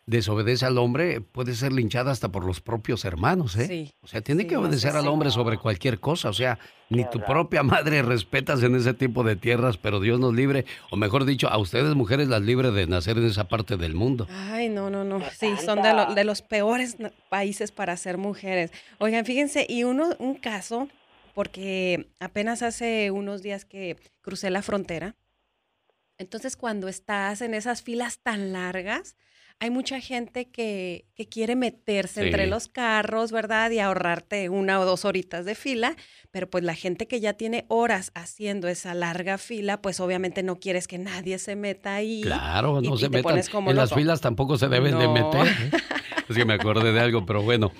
desobedece 0.08 0.66
al 0.66 0.78
hombre, 0.78 1.20
puede 1.22 1.56
ser 1.56 1.74
linchada 1.74 2.12
hasta 2.12 2.30
por 2.32 2.46
los 2.46 2.62
propios 2.62 3.06
hermanos, 3.06 3.56
¿eh? 3.56 3.66
Sí, 3.68 3.94
O 4.02 4.08
sea, 4.08 4.22
tiene 4.22 4.44
sí, 4.44 4.48
que 4.50 4.58
obedecer 4.58 4.96
al 4.96 5.04
sí. 5.04 5.08
hombre 5.08 5.32
sobre 5.32 5.58
cualquier 5.58 6.00
cosa. 6.00 6.30
O 6.30 6.34
sea, 6.34 6.60
ni 6.90 7.04
Qué 7.04 7.10
tu 7.10 7.22
propia 7.26 7.64
madre 7.64 8.04
respetas 8.04 8.62
en 8.62 8.76
ese 8.76 8.94
tipo 8.94 9.24
de 9.24 9.36
tierras, 9.36 9.78
pero 9.78 10.00
Dios 10.00 10.20
nos 10.20 10.34
libre, 10.36 10.66
o 10.92 10.96
mejor 10.96 11.26
dicho, 11.26 11.48
a 11.50 11.58
ustedes 11.58 11.96
mujeres 11.96 12.28
las 12.28 12.44
libre 12.44 12.70
de 12.72 12.86
nacer 12.86 13.18
en 13.18 13.26
esa 13.26 13.48
parte 13.48 13.78
del 13.78 13.96
mundo. 13.96 14.28
Ay, 14.30 14.70
no, 14.70 14.90
no, 14.92 15.04
no. 15.04 15.20
¡Qué 15.20 15.32
Sí, 15.32 15.58
son 15.66 15.82
de, 15.82 15.94
lo- 15.94 16.14
de 16.14 16.24
los 16.24 16.42
peores 16.44 16.98
países 17.30 17.72
para 17.72 17.98
ser 17.98 18.18
mujeres. 18.20 18.72
Oigan, 19.00 19.26
fíjense, 19.26 19.66
y 19.68 19.84
uno, 19.86 20.10
un 20.20 20.36
caso, 20.36 20.88
porque 21.34 22.10
apenas 22.20 22.62
hace 22.62 23.10
unos 23.10 23.42
días 23.42 23.66
que 23.66 23.98
crucé 24.22 24.52
la 24.52 24.62
frontera, 24.62 25.16
entonces 26.18 26.56
cuando 26.56 26.88
estás 26.88 27.42
en 27.42 27.54
esas 27.54 27.82
filas 27.82 28.20
tan 28.20 28.54
largas, 28.54 29.16
hay 29.60 29.70
mucha 29.70 30.00
gente 30.02 30.46
que, 30.50 31.06
que 31.16 31.28
quiere 31.28 31.56
meterse 31.56 32.22
Sí. 32.22 32.28
entre 32.28 32.46
los 32.48 32.68
carros, 32.68 33.32
¿verdad? 33.32 33.72
Y 33.72 33.80
ahorrarte 33.80 34.50
una 34.50 34.80
o 34.80 34.86
dos 34.86 35.06
horitas 35.06 35.46
de 35.46 35.56
fila, 35.56 35.96
pero 36.32 36.50
pues 36.50 36.64
la 36.64 36.76
gente 36.76 37.08
que 37.08 37.20
ya 37.22 37.34
tiene 37.34 37.66
horas 37.70 38.12
haciendo 38.16 38.68
esa 38.68 38.94
larga 38.94 39.38
fila, 39.38 39.82
pues 39.82 40.00
obviamente 40.00 40.44
no 40.44 40.58
quieres 40.60 40.88
que 40.88 40.98
nadie 40.98 41.40
se 41.40 41.56
meta 41.56 41.96
ahí. 41.96 42.22
Claro, 42.24 42.82
y- 42.82 42.88
no 42.88 42.96
y 42.96 42.98
se 43.00 43.10
metan. 43.10 43.42
como 43.52 43.72
En 43.72 43.78
las 43.78 43.94
filas 43.94 44.20
tampoco 44.22 44.58
se 44.58 44.68
deben 44.68 45.00
de 45.00 45.08
meter. 45.08 45.48
¿eh? 45.48 45.72
Es 46.28 46.36
que 46.36 46.44
me 46.44 46.56
acordé 46.56 46.92
de 46.92 47.00
algo, 47.00 47.24
pero 47.28 47.44
bueno. 47.44 47.72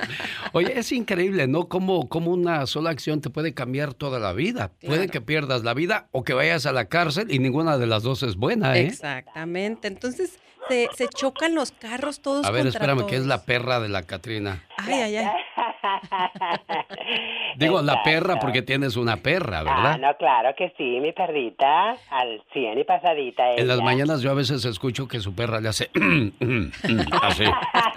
Oye, 0.54 0.78
es 0.78 0.92
increíble, 0.92 1.48
¿no? 1.48 1.68
Cómo, 1.68 2.08
cómo 2.08 2.30
una 2.32 2.68
sola 2.68 2.92
acción 2.92 3.20
te 3.20 3.32
puede 3.32 3.56
cambiar 3.56 3.96
toda 3.96 4.20
la 4.20 4.34
vida. 4.34 4.72
Puede 4.82 4.98
Claro. 5.08 5.12
que 5.14 5.22
pierdas 5.22 5.64
la 5.64 5.74
vida 5.74 6.10
o 6.12 6.24
que 6.24 6.34
vayas 6.36 6.68
a 6.68 6.72
la 6.72 6.86
cárcel 6.86 7.26
y 7.34 7.40
ninguna 7.40 7.80
de 7.80 7.88
las 7.88 8.04
dos 8.04 8.22
es 8.22 8.36
buena, 8.36 8.78
¿eh? 8.78 8.86
Exactamente. 8.86 9.88
Entonces 9.88 10.38
se, 10.70 10.88
se 10.96 11.08
chocan 11.10 11.56
los 11.56 11.72
carros 11.72 12.22
todos 12.22 12.46
A 12.46 12.52
ver, 12.52 12.64
contra 12.64 12.80
espérame, 12.80 13.08
¿qué 13.08 13.16
es 13.18 13.26
la 13.26 13.36
todos. 13.38 13.48
perra 13.48 13.80
de 13.80 13.90
la 13.90 14.04
Catrina? 14.04 14.64
Ay, 14.78 14.94
ay, 15.02 15.16
ay. 15.18 15.28
Digo, 17.58 17.82
la 17.82 18.04
perra 18.04 18.38
porque 18.40 18.62
tienes 18.62 18.96
una 18.98 19.18
perra, 19.18 19.60
Ah, 19.60 19.64
¿verdad? 19.64 19.98
no, 20.00 20.18
claro 20.18 20.54
que 20.58 20.74
sí, 20.78 21.00
mi 21.00 21.12
perrita, 21.14 21.92
al 22.10 22.44
100 22.54 22.80
y 22.80 22.84
pasadita 22.84 23.52
En 23.54 23.68
las 23.68 23.82
mañanas 23.82 24.22
yo 24.22 24.32
a 24.32 24.34
veces 24.34 24.66
escucho 24.66 25.08
que 25.08 25.20
su 25.20 25.34
perra 25.36 25.62
le 25.62 25.70
hace 25.70 25.90
así, 27.22 27.44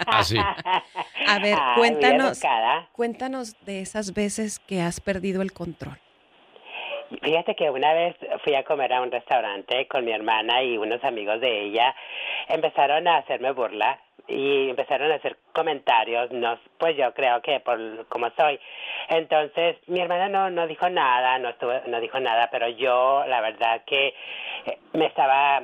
así. 0.07 0.37
A 1.27 1.39
ver, 1.39 1.57
cuéntanos, 1.75 2.39
cuéntanos 2.93 3.55
de 3.65 3.81
esas 3.81 4.13
veces 4.13 4.59
que 4.59 4.81
has 4.81 4.99
perdido 5.01 5.41
el 5.41 5.51
control. 5.51 5.99
Fíjate 7.21 7.55
que 7.55 7.69
una 7.69 7.93
vez 7.93 8.15
fui 8.43 8.53
a 8.55 8.63
comer 8.63 8.93
a 8.93 9.01
un 9.01 9.11
restaurante 9.11 9.87
con 9.87 10.05
mi 10.05 10.11
hermana 10.11 10.61
y 10.61 10.77
unos 10.77 11.03
amigos 11.03 11.41
de 11.41 11.61
ella. 11.61 11.95
Empezaron 12.47 13.07
a 13.07 13.17
hacerme 13.17 13.51
burla 13.51 13.99
y 14.27 14.69
empezaron 14.69 15.11
a 15.11 15.15
hacer 15.15 15.37
comentarios, 15.53 16.31
no, 16.31 16.59
pues 16.77 16.95
yo 16.95 17.11
creo 17.13 17.41
que 17.41 17.59
por 17.61 18.05
como 18.07 18.29
soy. 18.37 18.59
Entonces, 19.09 19.77
mi 19.87 19.99
hermana 20.01 20.29
no 20.29 20.51
no 20.51 20.67
dijo 20.67 20.87
nada, 20.89 21.39
no 21.39 21.49
estuvo, 21.49 21.73
no 21.87 21.99
dijo 21.99 22.19
nada, 22.19 22.49
pero 22.51 22.69
yo 22.69 23.23
la 23.27 23.41
verdad 23.41 23.81
que 23.85 24.13
eh, 24.65 24.77
me 24.93 25.07
estaba 25.07 25.63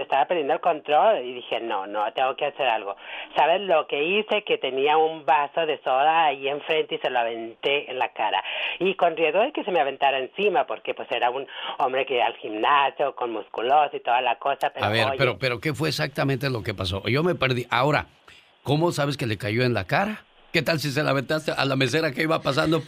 estaba 0.00 0.26
perdiendo 0.26 0.54
el 0.54 0.60
control 0.60 1.24
y 1.24 1.34
dije, 1.34 1.60
no, 1.60 1.86
no, 1.86 2.12
tengo 2.12 2.36
que 2.36 2.46
hacer 2.46 2.66
algo. 2.66 2.96
¿Sabes 3.36 3.60
lo 3.62 3.86
que 3.86 4.02
hice? 4.02 4.42
Que 4.44 4.58
tenía 4.58 4.96
un 4.96 5.24
vaso 5.24 5.66
de 5.66 5.78
soda 5.82 6.26
ahí 6.26 6.48
enfrente 6.48 6.96
y 6.96 6.98
se 6.98 7.10
lo 7.10 7.18
aventé 7.18 7.90
en 7.90 7.98
la 7.98 8.12
cara. 8.12 8.42
Y 8.78 8.94
con 8.94 9.16
riesgo 9.16 9.40
de 9.40 9.52
que 9.52 9.64
se 9.64 9.70
me 9.70 9.80
aventara 9.80 10.18
encima, 10.18 10.66
porque 10.66 10.94
pues 10.94 11.10
era 11.10 11.30
un 11.30 11.46
hombre 11.78 12.06
que 12.06 12.14
iba 12.14 12.26
al 12.26 12.36
gimnasio, 12.36 13.14
con 13.14 13.32
musculoso 13.32 13.96
y 13.96 14.00
toda 14.00 14.20
la 14.20 14.36
cosa. 14.36 14.70
Pero, 14.70 14.86
A 14.86 14.88
ver, 14.88 15.06
oye, 15.06 15.18
pero, 15.18 15.38
pero 15.38 15.60
¿qué 15.60 15.74
fue 15.74 15.88
exactamente 15.88 16.50
lo 16.50 16.62
que 16.62 16.74
pasó? 16.74 17.02
Yo 17.06 17.22
me 17.22 17.34
perdí. 17.34 17.66
Ahora, 17.70 18.06
¿cómo 18.62 18.92
sabes 18.92 19.16
que 19.16 19.26
le 19.26 19.38
cayó 19.38 19.62
en 19.62 19.74
la 19.74 19.84
cara? 19.84 20.24
¿Qué 20.52 20.62
tal 20.62 20.80
si 20.80 20.90
se 20.90 21.04
la 21.04 21.10
aventaste 21.10 21.52
a 21.56 21.64
la 21.64 21.76
mesera 21.76 22.10
que 22.10 22.22
iba 22.22 22.40
pasando? 22.42 22.80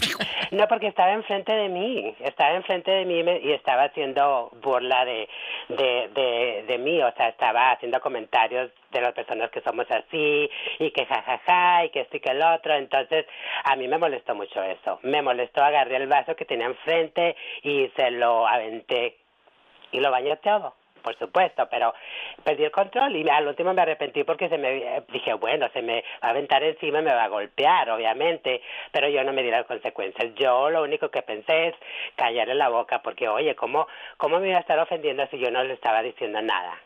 No, 0.50 0.66
porque 0.66 0.88
estaba 0.88 1.12
enfrente 1.12 1.54
de 1.54 1.68
mí, 1.68 2.14
estaba 2.20 2.56
enfrente 2.56 2.90
de 2.90 3.04
mí 3.04 3.22
y 3.42 3.52
estaba 3.52 3.84
haciendo 3.84 4.50
burla 4.62 5.04
de, 5.04 5.28
de, 5.68 6.64
de, 6.66 6.78
mí, 6.78 7.00
o 7.00 7.10
sea, 7.16 7.28
estaba 7.28 7.70
haciendo 7.70 8.00
comentarios 8.00 8.70
de 8.90 9.00
las 9.00 9.14
personas 9.14 9.50
que 9.50 9.62
somos 9.62 9.86
así 9.90 10.50
y 10.78 10.90
que 10.90 11.06
jajaja 11.06 11.84
y 11.84 11.90
que 11.90 12.00
esto 12.00 12.16
y 12.16 12.20
que 12.20 12.32
el 12.32 12.42
otro, 12.42 12.74
entonces 12.74 13.24
a 13.64 13.76
mí 13.76 13.86
me 13.88 13.96
molestó 13.96 14.34
mucho 14.34 14.62
eso, 14.62 14.98
me 15.02 15.22
molestó, 15.22 15.62
agarré 15.62 15.96
el 15.96 16.08
vaso 16.08 16.36
que 16.36 16.44
tenía 16.44 16.66
enfrente 16.66 17.36
y 17.62 17.90
se 17.96 18.10
lo 18.10 18.46
aventé. 18.46 19.16
Y 19.92 20.00
lo 20.00 20.10
bañé 20.10 20.36
todo, 20.38 20.74
por 21.02 21.16
supuesto, 21.18 21.68
pero 21.70 21.94
perdí 22.44 22.64
el 22.64 22.70
control 22.70 23.16
y 23.16 23.28
al 23.28 23.46
último 23.46 23.74
me 23.74 23.82
arrepentí 23.82 24.24
porque 24.24 24.48
se 24.48 24.58
me 24.58 25.02
dije, 25.12 25.34
bueno, 25.34 25.68
se 25.72 25.82
me 25.82 26.02
va 26.22 26.28
a 26.28 26.30
aventar 26.30 26.62
encima 26.62 27.02
me 27.02 27.14
va 27.14 27.24
a 27.24 27.28
golpear, 27.28 27.90
obviamente, 27.90 28.62
pero 28.90 29.08
yo 29.08 29.22
no 29.24 29.32
me 29.32 29.42
di 29.42 29.50
las 29.50 29.66
consecuencias. 29.66 30.34
Yo 30.34 30.70
lo 30.70 30.82
único 30.82 31.10
que 31.10 31.22
pensé 31.22 31.68
es 31.68 31.74
callarle 32.16 32.54
la 32.54 32.68
boca 32.68 33.02
porque, 33.02 33.28
oye, 33.28 33.54
¿cómo, 33.54 33.86
cómo 34.16 34.38
me 34.40 34.48
iba 34.48 34.58
a 34.58 34.60
estar 34.60 34.78
ofendiendo 34.78 35.26
si 35.26 35.38
yo 35.38 35.50
no 35.50 35.62
le 35.64 35.74
estaba 35.74 36.02
diciendo 36.02 36.40
nada? 36.40 36.78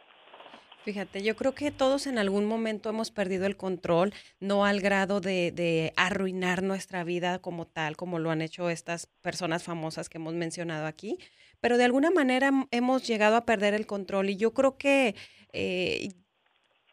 Fíjate, 0.87 1.21
yo 1.25 1.35
creo 1.35 1.53
que 1.53 1.73
todos 1.73 2.07
en 2.07 2.17
algún 2.17 2.45
momento 2.47 2.89
hemos 2.89 3.11
perdido 3.11 3.45
el 3.47 3.57
control, 3.57 4.15
no 4.39 4.65
al 4.65 4.81
grado 4.81 5.21
de, 5.21 5.51
de 5.51 5.93
arruinar 5.97 6.63
nuestra 6.63 7.03
vida 7.03 7.41
como 7.41 7.67
tal, 7.67 7.97
como 7.97 8.21
lo 8.21 8.31
han 8.31 8.41
hecho 8.41 8.71
estas 8.71 9.09
personas 9.21 9.65
famosas 9.65 10.09
que 10.09 10.19
hemos 10.19 10.35
mencionado 10.35 10.87
aquí, 10.87 11.19
pero 11.61 11.77
de 11.77 11.83
alguna 11.87 12.13
manera 12.13 12.51
hem- 12.53 12.69
hemos 12.71 13.05
llegado 13.05 13.35
a 13.35 13.45
perder 13.45 13.75
el 13.75 13.85
control 13.89 14.31
y 14.31 14.37
yo 14.37 14.55
creo 14.55 14.79
que 14.79 15.17
eh, 15.53 16.11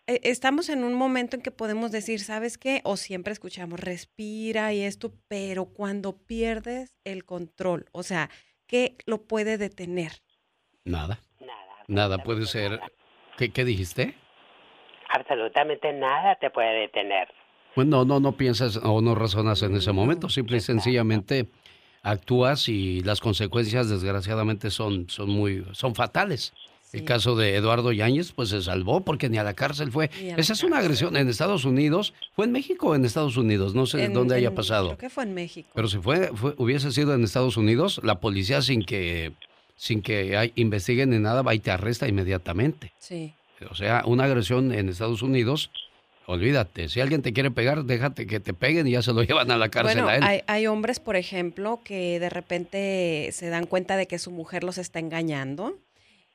e- 0.07 0.21
estamos 0.23 0.69
en 0.69 0.83
un 0.83 0.95
momento 0.95 1.35
en 1.35 1.43
que 1.43 1.51
podemos 1.51 1.91
decir, 1.91 2.19
¿sabes 2.19 2.57
qué? 2.57 2.81
O 2.85 2.97
siempre 2.97 3.31
escuchamos, 3.31 3.79
respira 3.79 4.73
y 4.73 4.81
esto, 4.81 5.13
pero 5.27 5.65
cuando 5.65 6.17
pierdes 6.17 6.95
el 7.03 7.25
control, 7.25 7.85
o 7.91 8.01
sea, 8.01 8.31
¿qué 8.65 8.97
lo 9.05 9.27
puede 9.27 9.59
detener? 9.59 10.23
Nada. 10.83 11.21
Nada. 11.39 11.75
Nada 11.87 12.23
puede 12.23 12.47
ser. 12.47 12.81
¿Qué, 13.37 13.49
qué 13.49 13.65
dijiste? 13.65 14.15
Absolutamente 15.09 15.91
nada 15.93 16.35
te 16.35 16.49
puede 16.49 16.81
detener. 16.81 17.27
Pues 17.75 17.87
no, 17.87 18.05
no, 18.05 18.19
no 18.19 18.33
piensas 18.33 18.77
o 18.83 19.01
no 19.01 19.15
razonas 19.15 19.61
en 19.63 19.75
ese 19.75 19.91
momento. 19.91 20.29
Simple 20.29 20.57
y 20.57 20.61
sencillamente 20.61 21.47
actúas 22.03 22.67
y 22.69 23.01
las 23.01 23.19
consecuencias 23.19 23.89
desgraciadamente 23.89 24.69
son, 24.69 25.09
son 25.09 25.29
muy, 25.29 25.65
son 25.73 25.95
fatales. 25.95 26.53
El 26.91 27.05
caso 27.05 27.35
de 27.35 27.55
Eduardo 27.55 27.91
Yáñez, 27.91 28.33
pues 28.33 28.49
se 28.49 28.61
salvó 28.61 29.01
porque 29.01 29.27
ni 29.27 29.39
a 29.39 29.43
la 29.43 29.55
cárcel 29.55 29.91
fue. 29.91 30.11
La 30.21 30.35
Esa 30.35 30.53
es 30.53 30.63
una 30.63 30.77
agresión 30.77 31.17
en 31.17 31.27
Estados 31.27 31.65
Unidos. 31.65 32.13
¿Fue 32.35 32.45
en 32.45 32.51
México 32.51 32.89
o 32.89 32.95
en 32.95 33.03
Estados 33.03 33.35
Unidos? 33.35 33.73
No 33.73 33.87
sé 33.87 34.03
En- 34.03 34.13
dónde 34.13 34.35
haya 34.35 34.53
pasado. 34.53 34.89
Creo 34.89 34.97
que 34.99 35.09
fue 35.09 35.23
en 35.23 35.33
México. 35.33 35.71
Pero 35.73 35.87
si 35.87 35.97
fue, 35.97 36.27
fue- 36.35 36.53
hubiese 36.57 36.91
sido 36.91 37.15
en 37.15 37.23
Estados 37.23 37.57
Unidos, 37.57 37.99
la 38.03 38.19
policía 38.19 38.61
sin 38.61 38.83
que, 38.83 39.33
sin 39.83 40.01
que 40.01 40.37
hay- 40.37 40.53
investiguen 40.55 41.09
ni 41.09 41.19
nada 41.19 41.41
va 41.41 41.53
y 41.53 41.59
te 41.59 41.69
arresta 41.71 42.07
inmediatamente. 42.07 42.93
Sí. 42.99 43.33
O 43.69 43.75
sea, 43.75 44.03
una 44.05 44.23
agresión 44.23 44.71
en 44.73 44.87
Estados 44.87 45.21
Unidos, 45.21 45.71
olvídate. 46.25 46.87
Si 46.87 47.01
alguien 47.01 47.21
te 47.21 47.33
quiere 47.33 47.51
pegar, 47.51 47.83
déjate 47.83 48.25
que 48.25 48.39
te 48.39 48.53
peguen 48.53 48.87
y 48.87 48.91
ya 48.91 49.01
se 49.01 49.11
lo 49.11 49.23
llevan 49.27 49.51
a 49.51 49.57
la 49.57 49.67
cárcel 49.69 50.03
Bueno, 50.03 50.07
a 50.09 50.15
él. 50.15 50.23
hay, 50.23 50.41
hay 50.47 50.67
hombres, 50.67 51.01
por 51.01 51.17
ejemplo, 51.17 51.81
que 51.83 52.17
de 52.21 52.29
repente 52.29 53.29
se 53.33 53.49
dan 53.49 53.65
cuenta 53.65 53.97
de 53.97 54.07
que 54.07 54.19
su 54.19 54.31
mujer 54.31 54.63
los 54.63 54.77
está 54.77 54.99
engañando 54.99 55.77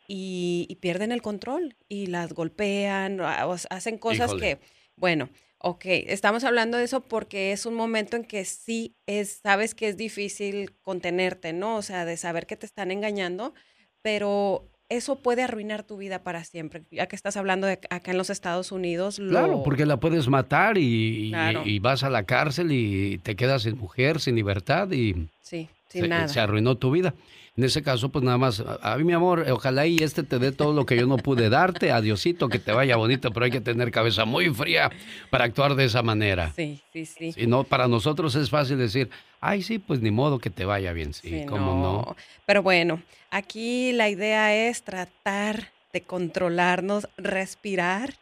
y, 0.07 0.67
y 0.69 0.75
pierden 0.77 1.11
el 1.13 1.23
control 1.23 1.75
y 1.89 2.07
las 2.07 2.35
golpean, 2.35 3.21
o 3.21 3.25
o 3.51 3.57
hacen 3.71 3.97
cosas 3.99 4.27
Híjole. 4.29 4.41
que, 4.41 4.59
bueno, 4.97 5.31
ok, 5.59 5.85
estamos 5.87 6.45
hablando 6.45 6.79
de 6.79 6.85
eso 6.85 7.01
porque 7.01 7.53
es 7.53 7.67
un 7.67 7.75
momento 7.75 8.17
en 8.17 8.25
que 8.25 8.45
sí 8.45 8.95
es, 9.07 9.41
sabes 9.43 9.75
que 9.75 9.89
es 9.89 9.97
difícil 9.97 10.73
contenerte, 10.83 11.53
¿no? 11.53 11.77
O 11.77 11.83
sea, 11.83 12.05
de 12.05 12.17
saber 12.17 12.47
que 12.47 12.57
te 12.57 12.67
están 12.67 12.91
engañando, 12.91 13.55
pero 14.03 14.69
eso 14.89 15.21
puede 15.23 15.43
arruinar 15.43 15.83
tu 15.83 15.97
vida 15.99 16.23
para 16.23 16.45
siempre. 16.45 16.85
Ya 16.91 17.09
que 17.09 17.17
estás 17.17 17.37
hablando 17.37 17.67
de 17.67 17.79
acá 17.91 18.11
en 18.11 18.17
los 18.19 18.31
Estados 18.31 18.73
Unidos, 18.73 19.19
lo- 19.19 19.29
Claro, 19.31 19.63
porque 19.63 19.85
la 19.85 19.99
puedes 19.99 20.29
matar 20.29 20.79
y, 20.79 21.27
y- 21.27 21.31
Claro. 21.31 21.63
y 21.67 21.79
vas 21.79 22.05
a 22.05 22.11
la 22.11 22.23
cárcel 22.25 22.73
y 22.73 23.19
te 23.19 23.37
quedas 23.37 23.63
sin 23.63 23.77
mujer, 23.77 24.21
sin 24.21 24.35
libertad 24.37 24.91
y 24.93 25.29
Sí, 25.41 25.69
sin 25.89 26.03
se, 26.03 26.09
nada. 26.09 26.29
se 26.29 26.41
arruinó 26.41 26.77
tu 26.77 26.91
vida. 26.91 27.15
En 27.57 27.65
ese 27.65 27.83
caso, 27.83 28.09
pues 28.11 28.25
nada 28.25 28.39
más, 28.39 28.63
a 28.83 28.97
mí 28.99 29.03
mi 29.03 29.15
amor, 29.15 29.45
ojalá 29.51 29.85
y 29.85 29.97
este 29.97 30.23
te 30.23 30.39
dé 30.39 30.53
todo 30.53 30.73
lo 30.73 30.87
que 30.87 30.97
yo 30.97 31.09
no 31.09 31.17
pude 31.17 31.49
darte, 31.49 31.91
adiosito, 31.93 32.49
que 32.49 32.61
te 32.61 32.71
vaya 32.71 32.95
bonito, 32.97 33.33
pero 33.33 33.47
hay 33.47 33.51
que 33.51 33.61
tener 33.61 33.91
cabeza 33.91 34.25
muy 34.25 34.49
fría 34.51 34.93
para 35.29 35.45
actuar 35.45 35.75
de 35.75 35.87
esa 35.87 36.03
manera. 36.03 36.53
Sí, 36.55 36.81
sí, 36.93 37.05
sí. 37.05 37.33
Si 37.33 37.47
no, 37.49 37.65
para 37.65 37.89
nosotros 37.89 38.37
es 38.37 38.49
fácil 38.49 38.79
decir, 38.79 39.11
ay, 39.41 39.63
sí, 39.63 39.81
pues 39.81 40.01
ni 40.01 40.13
modo 40.13 40.39
que 40.39 40.51
te 40.51 40.65
vaya 40.65 40.93
bien. 40.93 41.13
Sí, 41.13 41.31
Sí, 41.31 41.47
cómo 41.47 41.75
no. 41.75 42.17
Pero 42.47 42.63
bueno, 42.63 43.03
aquí 43.31 43.91
la 43.93 44.09
idea 44.09 44.55
es 44.69 44.85
tratar 44.85 45.73
de 45.93 46.03
controlarnos, 46.03 47.09
respirar 47.17 48.15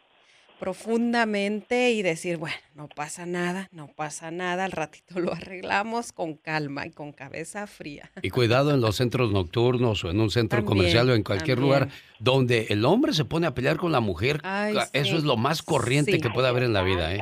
profundamente 0.59 1.91
y 1.91 2.01
decir, 2.01 2.37
bueno, 2.37 2.55
no 2.75 2.87
pasa 2.87 3.25
nada, 3.25 3.69
no 3.71 3.87
pasa 3.87 4.31
nada, 4.31 4.65
al 4.65 4.71
ratito 4.71 5.19
lo 5.19 5.33
arreglamos 5.33 6.11
con 6.11 6.35
calma 6.35 6.85
y 6.85 6.91
con 6.91 7.11
cabeza 7.11 7.65
fría. 7.67 8.11
Y 8.21 8.29
cuidado 8.29 8.71
en 8.73 8.81
los 8.81 8.95
centros 8.97 9.31
nocturnos 9.31 10.03
o 10.03 10.09
en 10.09 10.19
un 10.19 10.29
centro 10.29 10.59
También, 10.59 10.77
comercial 10.77 11.09
o 11.09 11.15
en 11.15 11.23
cualquier 11.23 11.57
también. 11.57 11.79
lugar 11.79 11.89
donde 12.19 12.67
el 12.69 12.83
hombre 12.85 13.13
se 13.13 13.25
pone 13.25 13.45
a 13.47 13.53
pelear 13.53 13.77
con 13.77 13.91
la 13.91 13.99
mujer. 13.99 14.39
Ay, 14.43 14.75
Eso 14.93 15.11
sí. 15.11 15.17
es 15.17 15.23
lo 15.23 15.37
más 15.37 15.61
corriente 15.61 16.13
Sí. 16.13 16.19
que 16.21 16.29
puede 16.31 16.47
haber 16.47 16.63
en 16.63 16.73
la 16.73 16.81
vida. 16.81 17.13
¿eh? 17.13 17.21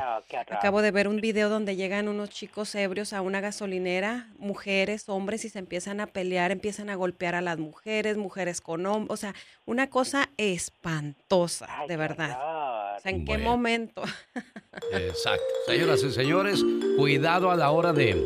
Acabo 0.51 0.81
de 0.81 0.91
ver 0.91 1.07
un 1.07 1.19
video 1.21 1.49
donde 1.49 1.75
llegan 1.75 2.07
unos 2.07 2.29
chicos 2.29 2.73
ebrios 2.75 3.11
a 3.13 3.21
una 3.21 3.41
gasolinera, 3.41 4.27
mujeres, 4.39 5.09
hombres, 5.09 5.43
y 5.45 5.49
se 5.49 5.59
empiezan 5.59 5.99
a 5.99 6.07
pelear, 6.07 6.51
empiezan 6.51 6.89
a 6.89 6.95
golpear 6.95 7.35
a 7.35 7.41
las 7.41 7.57
mujeres, 7.59 8.17
mujeres 8.17 8.61
con 8.61 8.85
hombres, 8.85 9.11
o 9.11 9.17
sea, 9.17 9.33
una 9.65 9.89
cosa 9.89 10.29
espantosa, 10.37 11.67
de 11.87 11.97
verdad. 11.97 12.37
O 12.97 13.01
sea, 13.01 13.11
¿en 13.11 13.25
qué 13.25 13.33
Bueno. 13.33 13.49
momento? 13.51 14.01
Exacto. 14.91 15.43
Señoras 15.67 16.03
y 16.03 16.11
señores, 16.11 16.63
cuidado 16.97 17.51
a 17.51 17.55
la 17.55 17.71
hora 17.71 17.93
de, 17.93 18.25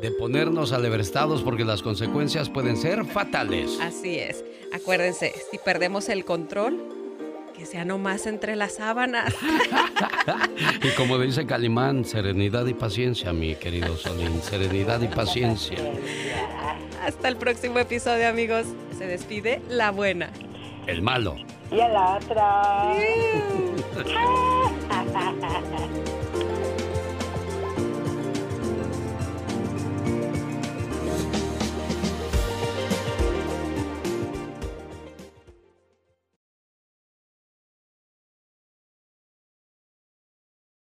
de 0.00 0.10
ponernos 0.12 0.72
aleverestados 0.72 1.42
porque 1.42 1.64
las 1.64 1.82
consecuencias 1.82 2.48
pueden 2.50 2.76
ser 2.76 3.04
fatales. 3.04 3.78
Así 3.80 4.18
es. 4.18 4.44
Acuérdense, 4.72 5.32
si 5.50 5.58
perdemos 5.58 6.08
el 6.08 6.24
control, 6.24 6.80
que 7.56 7.66
sea 7.66 7.84
nomás 7.84 8.26
entre 8.26 8.56
las 8.56 8.74
sábanas. 8.76 9.34
Y 10.82 10.88
como 10.96 11.18
dice 11.18 11.46
Calimán, 11.46 12.04
serenidad 12.04 12.66
y 12.66 12.74
paciencia, 12.74 13.32
mi 13.32 13.54
querido 13.54 13.96
Solín. 13.96 14.40
Serenidad 14.42 15.00
y 15.02 15.08
paciencia. 15.08 15.76
Hasta 17.04 17.28
el 17.28 17.36
próximo 17.36 17.78
episodio, 17.78 18.28
amigos. 18.28 18.66
Se 18.96 19.06
despide 19.06 19.60
la 19.68 19.90
buena. 19.90 20.30
El 20.86 21.02
malo. 21.02 21.36
Y 21.70 21.78
el 21.78 21.96
otro. 21.96 22.42